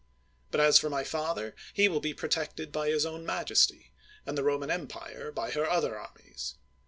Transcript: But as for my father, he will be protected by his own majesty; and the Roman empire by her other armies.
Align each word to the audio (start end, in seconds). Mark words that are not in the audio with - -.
But 0.49 0.59
as 0.61 0.79
for 0.79 0.89
my 0.89 1.03
father, 1.03 1.53
he 1.75 1.87
will 1.87 1.99
be 1.99 2.11
protected 2.11 2.71
by 2.71 2.89
his 2.89 3.05
own 3.05 3.23
majesty; 3.23 3.93
and 4.25 4.35
the 4.35 4.41
Roman 4.41 4.71
empire 4.71 5.31
by 5.31 5.51
her 5.51 5.69
other 5.69 5.95
armies. 5.95 6.55